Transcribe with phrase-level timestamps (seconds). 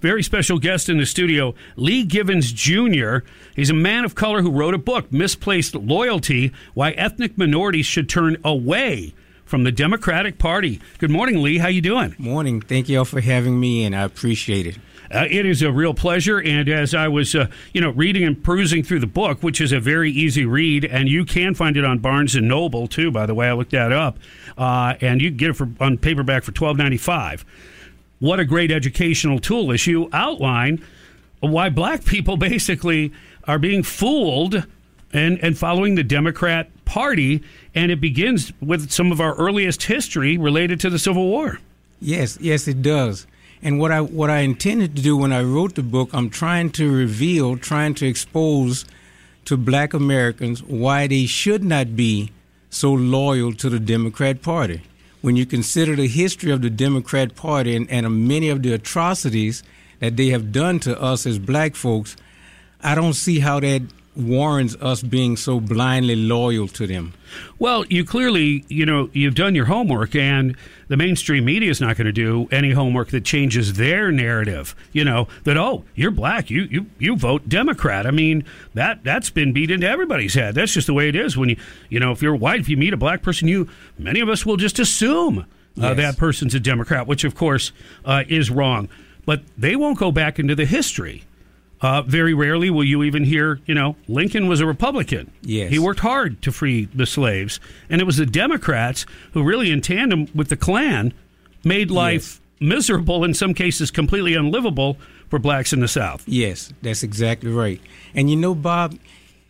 [0.00, 3.18] Very special guest in the studio, Lee Givens Jr.
[3.54, 8.08] He's a man of color who wrote a book, Misplaced Loyalty Why Ethnic Minorities Should
[8.08, 10.80] Turn Away from the Democratic Party.
[10.98, 11.58] Good morning, Lee.
[11.58, 12.14] How you doing?
[12.18, 12.60] Morning.
[12.60, 14.78] Thank you all for having me, and I appreciate it.
[15.08, 16.40] Uh, it is a real pleasure.
[16.40, 19.70] And as I was, uh, you know, reading and perusing through the book, which is
[19.70, 23.12] a very easy read, and you can find it on Barnes and Noble too.
[23.12, 24.18] By the way, I looked that up,
[24.58, 27.44] uh, and you can get it for on paperback for twelve ninety five.
[28.18, 29.72] What a great educational tool!
[29.72, 30.82] As you outline
[31.40, 33.12] why black people basically
[33.44, 34.66] are being fooled
[35.12, 37.42] and and following the Democrat Party,
[37.74, 41.60] and it begins with some of our earliest history related to the Civil War.
[42.00, 43.26] Yes, yes, it does.
[43.62, 46.70] And what I what I intended to do when I wrote the book, I'm trying
[46.72, 48.84] to reveal, trying to expose
[49.44, 52.30] to black Americans why they should not be
[52.70, 54.82] so loyal to the Democrat Party.
[55.26, 59.64] When you consider the history of the Democrat Party and, and many of the atrocities
[59.98, 62.14] that they have done to us as black folks,
[62.80, 63.82] I don't see how that
[64.16, 67.14] warrants us being so blindly loyal to them.
[67.58, 70.56] Well, you clearly, you know, you've done your homework, and
[70.88, 74.74] the mainstream media is not going to do any homework that changes their narrative.
[74.92, 78.06] You know that oh, you're black, you you you vote Democrat.
[78.06, 78.44] I mean
[78.74, 80.54] that that's been beat into everybody's head.
[80.54, 81.36] That's just the way it is.
[81.36, 81.56] When you
[81.88, 83.68] you know if you're white, if you meet a black person, you
[83.98, 85.96] many of us will just assume uh, yes.
[85.96, 87.72] that person's a Democrat, which of course
[88.04, 88.88] uh, is wrong.
[89.24, 91.24] But they won't go back into the history
[91.80, 95.30] uh, very rarely will you even hear, you know, Lincoln was a Republican.
[95.42, 95.70] Yes.
[95.70, 97.60] He worked hard to free the slaves.
[97.90, 101.12] And it was the Democrats who, really, in tandem with the Klan,
[101.64, 102.68] made life yes.
[102.68, 104.96] miserable, in some cases, completely unlivable
[105.28, 106.26] for blacks in the South.
[106.26, 107.80] Yes, that's exactly right.
[108.14, 108.98] And you know, Bob,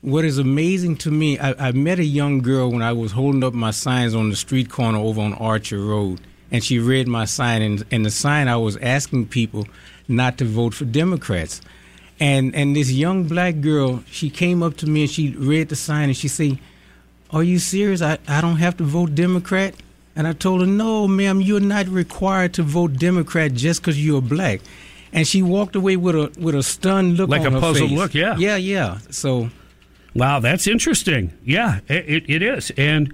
[0.00, 3.42] what is amazing to me, I, I met a young girl when I was holding
[3.42, 6.20] up my signs on the street corner over on Archer Road.
[6.52, 9.66] And she read my sign, and, and the sign I was asking people
[10.06, 11.62] not to vote for Democrats
[12.22, 15.76] and and this young black girl she came up to me and she read the
[15.76, 16.58] sign and she said
[17.32, 18.02] are you serious?
[18.02, 19.74] I, I don't have to vote democrat?
[20.14, 24.22] And i told her no ma'am you're not required to vote democrat just because you're
[24.22, 24.60] black.
[25.12, 27.98] And she walked away with a with a stunned look like a puzzled face.
[27.98, 28.36] look yeah.
[28.36, 28.98] Yeah yeah.
[29.10, 29.50] So
[30.14, 31.32] wow that's interesting.
[31.44, 32.70] Yeah it, it is.
[32.76, 33.12] And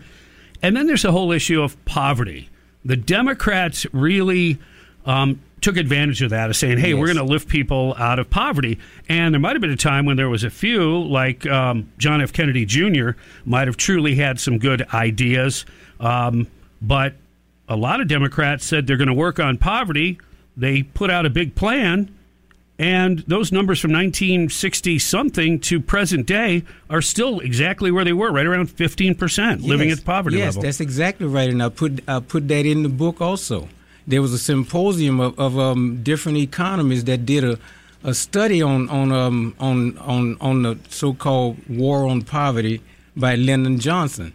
[0.60, 2.50] and then there's a whole issue of poverty.
[2.84, 4.58] The democrats really
[5.06, 6.98] um, took advantage of that, of saying, "Hey, yes.
[6.98, 10.06] we're going to lift people out of poverty." And there might have been a time
[10.06, 12.32] when there was a few, like um, John F.
[12.32, 13.10] Kennedy Jr.,
[13.44, 15.64] might have truly had some good ideas,
[16.00, 16.46] um,
[16.80, 17.14] but
[17.68, 20.18] a lot of Democrats said they're going to work on poverty.
[20.56, 22.12] They put out a big plan,
[22.78, 28.32] and those numbers from 1960 something to present day are still exactly where they were,
[28.32, 30.64] right around 15 percent living at poverty yes, level.
[30.64, 33.68] Yes, that's exactly right, and I put I put that in the book also
[34.08, 37.58] there was a symposium of, of um, different economists that did a,
[38.02, 42.80] a study on on um, on on on the so-called war on poverty
[43.14, 44.32] by Lyndon Johnson,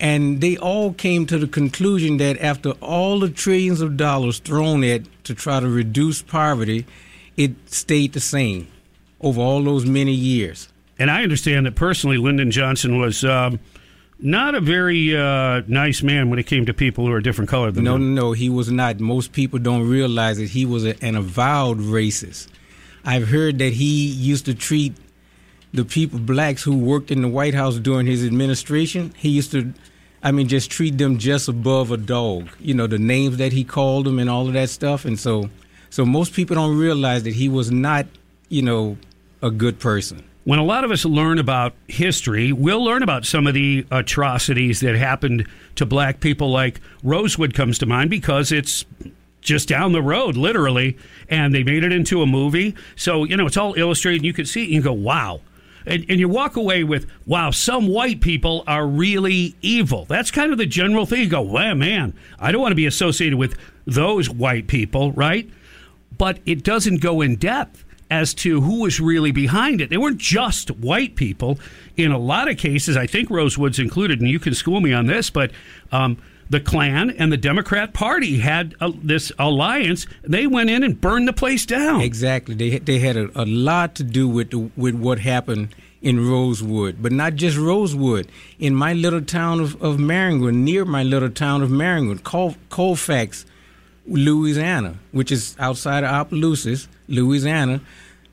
[0.00, 4.82] and they all came to the conclusion that after all the trillions of dollars thrown
[4.82, 6.84] at to try to reduce poverty,
[7.36, 8.66] it stayed the same
[9.20, 10.68] over all those many years.
[10.98, 13.24] And I understand that personally, Lyndon Johnson was.
[13.24, 13.60] Um,
[14.22, 17.70] not a very uh, nice man when it came to people who are different color
[17.70, 18.14] than no, him.
[18.14, 19.00] No, no, he was not.
[19.00, 22.48] Most people don't realize that he was a, an avowed racist.
[23.04, 24.94] I've heard that he used to treat
[25.72, 29.72] the people, blacks who worked in the White House during his administration, he used to,
[30.22, 32.48] I mean, just treat them just above a dog.
[32.60, 35.04] You know, the names that he called them and all of that stuff.
[35.04, 35.48] And so,
[35.90, 38.06] so most people don't realize that he was not,
[38.48, 38.98] you know,
[39.40, 40.24] a good person.
[40.44, 44.80] When a lot of us learn about history, we'll learn about some of the atrocities
[44.80, 45.46] that happened
[45.76, 48.84] to black people, like Rosewood comes to mind because it's
[49.40, 50.96] just down the road, literally,
[51.28, 52.74] and they made it into a movie.
[52.96, 55.42] So, you know, it's all illustrated, and you can see it, and you go, wow.
[55.86, 60.06] And, and you walk away with, wow, some white people are really evil.
[60.06, 61.22] That's kind of the general thing.
[61.22, 65.48] You go, well, man, I don't want to be associated with those white people, right?
[66.18, 69.88] But it doesn't go in depth as to who was really behind it.
[69.88, 71.58] They weren't just white people.
[71.96, 75.06] In a lot of cases, I think Rosewood's included, and you can school me on
[75.06, 75.50] this, but
[75.92, 76.18] um,
[76.50, 80.06] the Klan and the Democrat Party had a, this alliance.
[80.22, 82.02] They went in and burned the place down.
[82.02, 82.54] Exactly.
[82.54, 86.96] They they had a, a lot to do with the, with what happened in Rosewood,
[87.00, 88.28] but not just Rosewood.
[88.58, 93.46] In my little town of, of Maringouin, near my little town of Maringouin, Col- Colfax,
[94.06, 97.80] Louisiana, which is outside of Opelousas, Louisiana.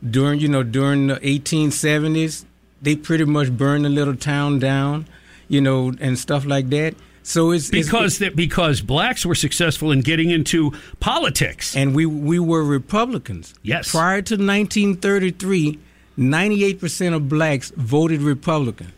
[0.07, 2.45] During you know during the 1870s,
[2.81, 5.07] they pretty much burned the little town down,
[5.47, 6.95] you know, and stuff like that.
[7.23, 12.05] So it's because it's, that because blacks were successful in getting into politics, and we
[12.05, 13.53] we were Republicans.
[13.61, 13.91] Yes.
[13.91, 15.79] Prior to 1933,
[16.17, 18.93] 98 percent of blacks voted Republican.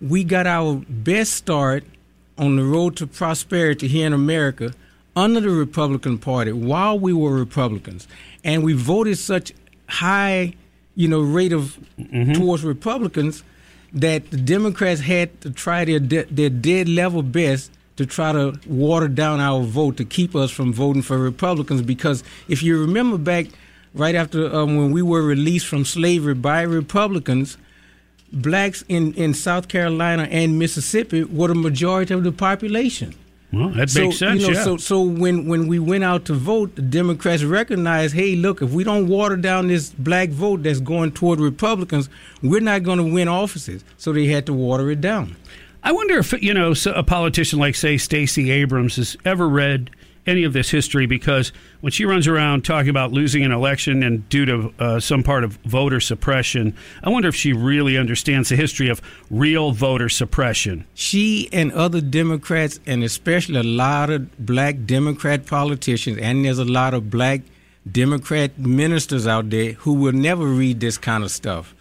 [0.00, 1.84] We got our best start
[2.36, 4.74] on the road to prosperity here in America
[5.14, 8.08] under the Republican Party while we were Republicans,
[8.44, 9.52] and we voted such
[9.88, 10.54] high,
[10.94, 12.32] you know, rate of mm-hmm.
[12.32, 13.42] towards Republicans
[13.92, 18.58] that the Democrats had to try their de- their dead level best to try to
[18.66, 21.82] water down our vote to keep us from voting for Republicans.
[21.82, 23.46] Because if you remember back
[23.94, 27.58] right after um, when we were released from slavery by Republicans,
[28.32, 33.14] blacks in, in South Carolina and Mississippi were the majority of the population.
[33.52, 34.40] Well, that so, makes sense.
[34.40, 34.64] You know, yeah.
[34.64, 38.70] So, so when, when we went out to vote, the Democrats recognized, hey, look, if
[38.70, 42.08] we don't water down this black vote that's going toward Republicans,
[42.42, 43.84] we're not going to win offices.
[43.98, 45.36] So they had to water it down.
[45.84, 49.90] I wonder if you know a politician like, say, Stacey Abrams has ever read
[50.26, 54.28] any of this history because when she runs around talking about losing an election and
[54.28, 58.56] due to uh, some part of voter suppression, I wonder if she really understands the
[58.56, 60.86] history of real voter suppression.
[60.94, 66.64] She and other Democrats, and especially a lot of black Democrat politicians, and there's a
[66.64, 67.42] lot of black
[67.90, 71.74] Democrat ministers out there who will never read this kind of stuff.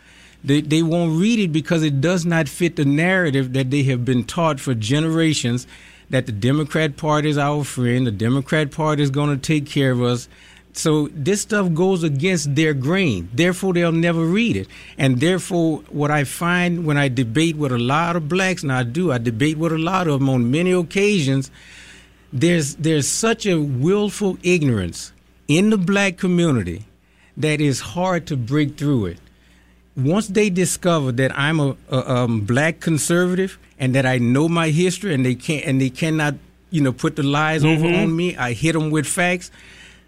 [0.43, 4.03] They, they won't read it because it does not fit the narrative that they have
[4.03, 5.67] been taught for generations
[6.11, 9.91] that the Democrat Party is our friend, the Democrat Party is going to take care
[9.91, 10.27] of us.
[10.73, 13.29] So this stuff goes against their grain.
[13.33, 14.67] Therefore, they'll never read it.
[14.97, 18.83] And therefore, what I find when I debate with a lot of blacks, and I
[18.83, 21.51] do, I debate with a lot of them on many occasions.
[22.31, 25.11] There's there's such a willful ignorance
[25.47, 26.85] in the black community
[27.35, 29.17] that is hard to break through it.
[29.95, 34.69] Once they discover that I'm a, a um, black conservative and that I know my
[34.69, 36.35] history and they can't and they cannot
[36.69, 37.85] you know put the lies mm-hmm.
[37.85, 38.37] over on me.
[38.37, 39.51] I hit them with facts.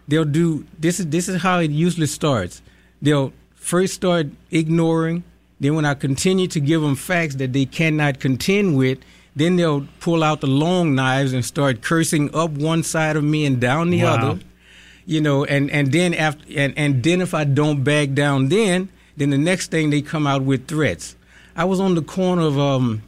[0.08, 2.62] They'll do this is this is how it usually starts.
[3.02, 5.24] They'll first start ignoring.
[5.60, 9.00] Then when I continue to give them facts that they cannot contend with,
[9.36, 13.46] then they'll pull out the long knives and start cursing up one side of me
[13.46, 14.16] and down the wow.
[14.16, 14.40] other.
[15.06, 18.90] You know, and and then after and and then if I don't back down, then
[19.18, 21.16] then the next thing they come out with threats.
[21.56, 23.04] I was on the corner of um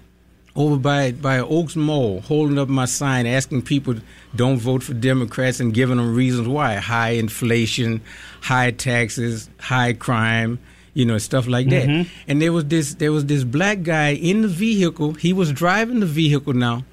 [0.55, 3.95] over by by Oaks Mall, holding up my sign, asking people
[4.35, 8.01] don't vote for Democrats and giving them reasons why: high inflation,
[8.41, 10.59] high taxes, high crime,
[10.93, 11.87] you know, stuff like that.
[11.87, 12.09] Mm-hmm.
[12.27, 15.13] And there was this there was this black guy in the vehicle.
[15.13, 16.85] He was driving the vehicle now.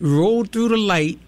[0.00, 1.18] Rolled through the light,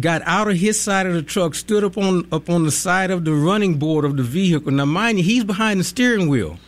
[0.00, 3.10] got out of his side of the truck, stood up on up on the side
[3.10, 4.72] of the running board of the vehicle.
[4.72, 6.58] Now, mind you, he's behind the steering wheel.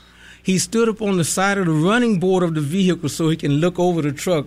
[0.42, 3.36] He stood up on the side of the running board of the vehicle so he
[3.36, 4.46] can look over the truck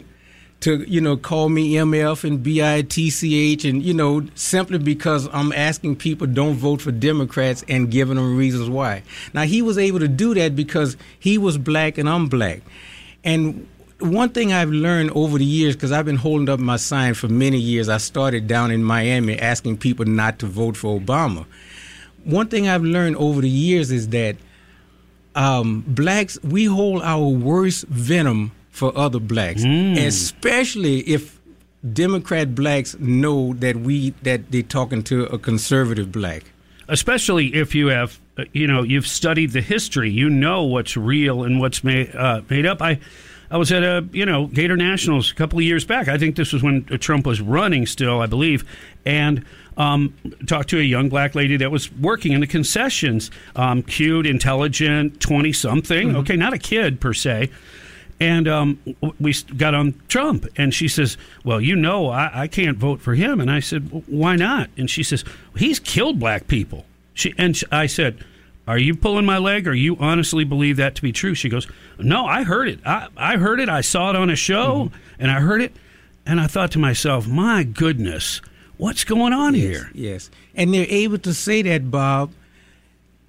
[0.63, 5.97] to, you know, call me MF and BITCH and, you know, simply because I'm asking
[5.97, 9.03] people don't vote for Democrats and giving them reasons why.
[9.33, 12.61] Now, he was able to do that because he was black and I'm black.
[13.25, 13.67] And
[14.03, 17.27] one thing I've learned over the years, because I've been holding up my sign for
[17.27, 21.45] many years, I started down in Miami asking people not to vote for Obama.
[22.24, 24.36] One thing I've learned over the years is that
[25.36, 29.98] um, blacks we hold our worst venom for other blacks, mm.
[29.98, 31.39] especially if
[31.91, 36.43] Democrat blacks know that we that they're talking to a conservative black.
[36.88, 40.10] especially if you have, uh, you know, you've studied the history.
[40.10, 42.81] You know what's real and what's made uh, made up.
[42.81, 43.00] I.
[43.53, 46.07] I was at a you know Gator Nationals a couple of years back.
[46.07, 48.65] I think this was when Trump was running still, I believe,
[49.05, 49.45] and
[49.77, 50.15] um,
[50.48, 55.22] talked to a young black lady that was working in the concessions, um, cute, intelligent,
[55.22, 56.10] twenty something.
[56.10, 56.17] Mm-hmm.
[56.17, 57.51] Okay, not a kid per se.
[58.19, 58.79] And um,
[59.19, 63.13] we got on Trump, and she says, "Well, you know, I, I can't vote for
[63.13, 65.24] him." And I said, "Why not?" And she says,
[65.55, 68.17] "He's killed black people." She and I said
[68.67, 71.36] are you pulling my leg or you honestly believe that to be true?
[71.36, 71.67] She goes,
[72.00, 72.79] No, I heard it.
[72.86, 73.70] I, I heard it.
[73.70, 74.96] I saw it on a show mm-hmm.
[75.20, 75.74] and I heard it.
[76.25, 78.41] And I thought to myself, My goodness,
[78.77, 79.91] what's going on yes, here?
[79.93, 80.29] Yes.
[80.55, 82.32] And they're able to say that, Bob,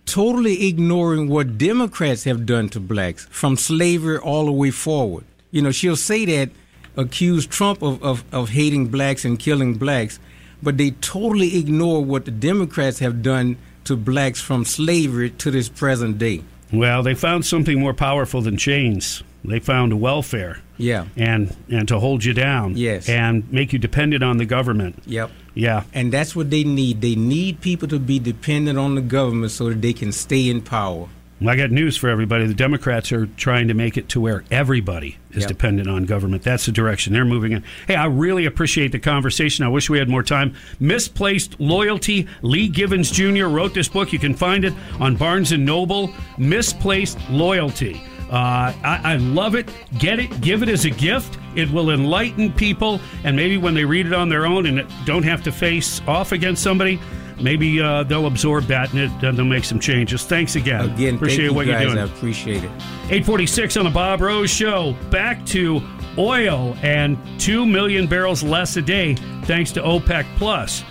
[0.06, 5.24] totally ignoring what Democrats have done to blacks from slavery all the way forward.
[5.50, 6.50] You know, she'll say that,
[6.96, 10.20] accuse Trump of, of, of hating blacks and killing blacks,
[10.62, 15.68] but they totally ignore what the Democrats have done to blacks from slavery to this
[15.68, 16.42] present day?
[16.72, 19.22] Well, they found something more powerful than chains.
[19.44, 20.60] They found welfare.
[20.76, 21.06] Yeah.
[21.16, 22.76] And and to hold you down.
[22.76, 23.08] Yes.
[23.08, 25.02] And make you dependent on the government.
[25.06, 25.30] Yep.
[25.54, 25.84] Yeah.
[25.92, 27.00] And that's what they need.
[27.00, 30.62] They need people to be dependent on the government so that they can stay in
[30.62, 31.08] power.
[31.46, 32.46] I got news for everybody.
[32.46, 35.48] The Democrats are trying to make it to where everybody is yep.
[35.48, 36.42] dependent on government.
[36.42, 37.64] That's the direction they're moving in.
[37.86, 39.64] Hey, I really appreciate the conversation.
[39.64, 40.54] I wish we had more time.
[40.80, 42.28] Misplaced Loyalty.
[42.42, 43.46] Lee Givens Jr.
[43.46, 44.12] wrote this book.
[44.12, 46.10] You can find it on Barnes and Noble.
[46.38, 48.00] Misplaced Loyalty.
[48.30, 49.68] Uh, I, I, love it.
[49.98, 50.40] Get it.
[50.40, 51.38] Give it as a gift.
[51.56, 55.22] It will enlighten people, and maybe when they read it on their own and don't
[55.22, 56.98] have to face off against somebody,
[57.40, 60.24] maybe uh, they'll absorb that and, it, and they'll make some changes.
[60.24, 60.90] Thanks again.
[60.90, 61.82] Again, appreciate you what guys.
[61.82, 61.98] you're doing.
[61.98, 62.70] I appreciate it.
[63.04, 64.94] 846 on the Bob Rose Show.
[65.10, 65.82] Back to
[66.18, 69.14] oil and 2 million barrels less a day
[69.44, 70.82] thanks to OPEC Plus.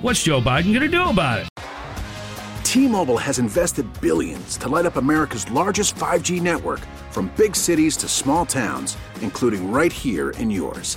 [0.00, 1.48] What's Joe Biden going to do about it?
[2.64, 6.80] T-Mobile has invested billions to light up America's largest 5G network
[7.10, 10.96] from big cities to small towns, including right here in yours.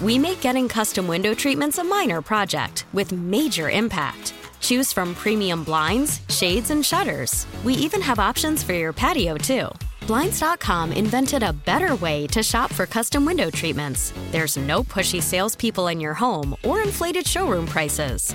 [0.00, 4.34] We make getting custom window treatments a minor project with major impact.
[4.60, 7.46] Choose from premium blinds, shades, and shutters.
[7.64, 9.68] We even have options for your patio, too.
[10.06, 14.12] Blinds.com invented a better way to shop for custom window treatments.
[14.32, 18.34] There's no pushy salespeople in your home or inflated showroom prices.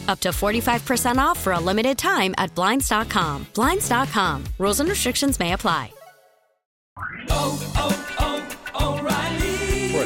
[0.11, 3.47] Up to 45% off for a limited time at Blinds.com.
[3.53, 4.43] Blinds.com.
[4.59, 5.93] Rules and restrictions may apply.
[7.29, 8.20] Oh, oh, oh.